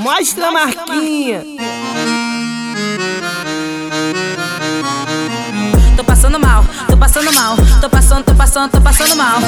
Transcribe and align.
Mostra 0.00 0.48
a 0.48 0.50
marquinha. 0.50 1.44
Tô 5.94 6.02
passando 6.02 6.40
mal, 6.40 6.64
tô 6.88 6.96
passando 6.96 7.32
mal, 7.34 7.56
tô 7.82 7.90
passando, 7.90 8.24
tô 8.24 8.34
passando, 8.34 8.70
tô 8.70 8.80
passando 8.80 9.16
mal. 9.16 9.40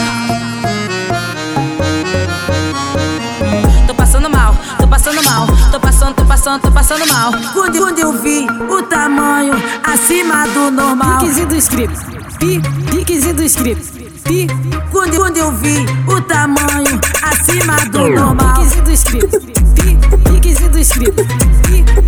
Tô 3.87 3.95
passando 3.95 4.29
mal, 4.29 4.55
tô 4.79 4.87
passando 4.87 5.23
mal, 5.25 5.47
tô 5.71 5.81
passando, 5.81 6.15
tô 6.17 6.25
passando, 6.27 6.61
tô 6.61 6.71
passando 6.71 7.07
mal. 7.09 7.33
Quando, 7.55 7.79
quando 7.79 7.99
eu 7.99 8.13
vi 8.13 8.47
o 8.69 8.83
tamanho 8.83 9.55
acima 9.83 10.47
do 10.49 10.71
normal. 10.71 11.21
Piquezinho 11.21 11.47
do 11.47 11.57
script, 11.57 11.99
pi, 12.39 12.61
piquezinho 12.91 13.35
do 13.35 13.43
script. 13.45 14.03
Pi, 14.25 14.47
quando, 14.91 15.17
quando 15.17 15.39
eu 15.39 15.51
vi 15.53 15.87
o 16.07 16.21
tamanho 16.21 17.01
acima 17.23 17.77
do 17.87 18.07
normal. 18.11 18.52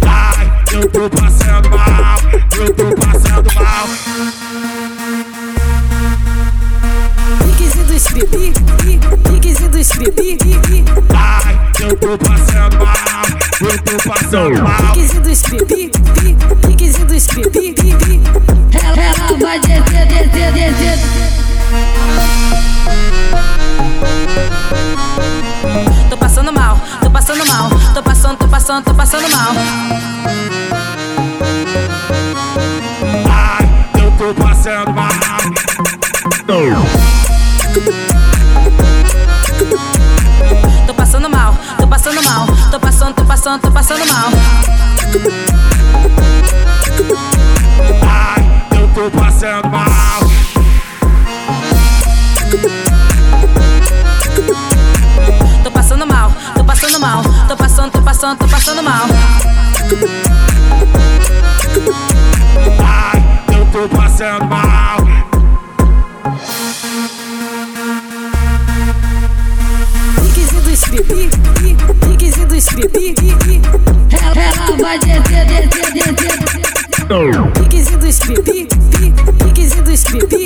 Ai, 0.06 0.52
eu 0.72 0.88
tô 0.88 1.10
passando 1.10 1.70
mal, 1.70 2.18
eu 2.56 2.74
tô 2.74 2.84
passando 2.94 3.54
mal. 3.54 3.86
Piquezinho 7.46 7.84
do 7.84 7.94
script, 7.94 8.36
pi, 8.36 8.52
pi, 8.82 9.00
piquezinho 9.30 9.70
do 9.70 9.78
script. 9.78 10.22
Pi, 10.22 10.36
pi, 10.38 10.58
pi. 10.60 10.84
Ai, 11.14 11.60
eu 11.80 11.96
tô 11.96 12.16
passando 12.18 12.78
mal, 12.78 13.27
eu 13.60 13.78
tô 13.82 14.08
passando 14.08 14.62
mal. 14.62 14.92
Piquezinho 14.94 15.22
do 15.22 15.30
script, 15.30 15.74
pi, 15.74 15.91
passando, 28.24 28.38
tô 28.38 28.48
passando, 28.48 28.84
tô 28.84 28.95
passando 28.95 29.28
mal. 29.30 29.52
Ai, 33.30 33.69
eu 34.03 34.11
tô 34.12 34.34
passando 34.42 34.92
mal. 34.94 35.08
Tô 40.86 40.95
passando 40.95 41.28
mal, 41.28 41.55
tô 41.78 41.86
passando 41.86 42.22
mal, 42.22 42.47
tô 42.70 42.80
passando, 42.80 43.14
tô 43.14 43.25
passando, 43.25 43.61
tô 43.61 43.70
passando 43.70 44.06
mal. 44.06 44.30
Ai, 48.08 48.42
eu 48.78 48.89
tô 48.89 49.11
passando 49.19 49.69
mal. 49.69 49.84
Tô 55.62 55.70
passando 55.70 56.06
mal, 56.06 56.33
tô 56.55 56.64
passando 56.64 57.00
mal, 57.00 57.22
tô 57.22 57.56
passando, 57.56 57.64
tô 57.90 58.00
passando, 58.02 58.38
tô 58.38 58.48
passando 58.48 58.82
mal. 58.82 59.06
Ai, 62.82 63.22
eu 63.56 63.66
tô 63.66 63.88
passando 63.96 64.44
mal. 64.46 64.98
Piquezinho 70.22 70.62
do 70.62 70.70
script, 70.70 71.14
pi, 71.14 71.28
pi, 71.60 71.77
piquezinho 72.08 72.46
do 72.46 72.56
script. 72.56 72.98
Pi, 72.98 73.14
pi, 73.14 73.36
pi. 73.44 73.62
Ela, 74.12 74.42
ela 74.42 74.77
vai 74.78 74.98
descer, 74.98 75.44
descer, 75.46 75.92
descer. 75.92 77.52
Piquezinho 77.55 77.98
do 77.98 78.06
script, 78.12 78.42
pi, 78.42 78.66
pi, 78.66 79.44
piquezinho 79.44 79.82
do 79.82 79.92
script. 79.92 80.44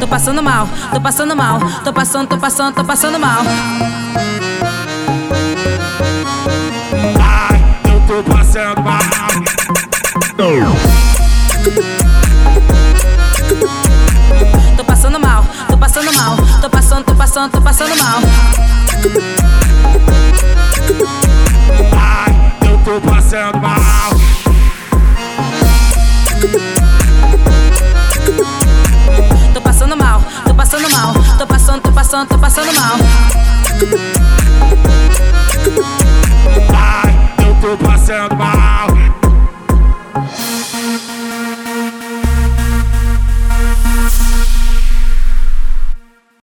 Tô 0.00 0.06
passando 0.06 0.42
mal, 0.42 0.68
tô 0.92 1.00
passando 1.00 1.36
mal, 1.36 1.60
tô 1.84 1.92
passando, 1.92 2.28
tô 2.28 2.38
passando, 2.38 2.74
tô 2.74 2.84
passando 2.84 3.18
mal. 3.18 3.42
Ai, 7.20 7.62
eu 7.92 8.00
tô 8.06 8.22
passando 8.32 8.82
mal. 8.82 8.98
Tô 14.76 14.84
passando 14.84 15.18
mal, 15.20 15.44
tô 15.68 15.76
passando 15.76 16.12
mal, 16.14 16.36
tô 16.60 16.70
passando, 16.70 17.04
tô 17.04 17.14
passando, 17.14 17.50
tô 17.52 17.60
passando 17.60 17.96
mal. 17.96 18.20
Ai, 21.92 22.52
eu 22.68 22.78
tô 22.78 23.00
passando 23.08 23.58
mal. 23.60 23.87
Passando, 31.68 31.82
tô 31.82 31.92
passando, 31.92 32.28
tô 32.28 32.38
passando 32.38 32.72
mal. 32.74 32.96
Ai, 36.74 37.46
eu 37.46 37.54
tô 37.60 37.76
passando 37.84 38.34
mal. 38.36 38.47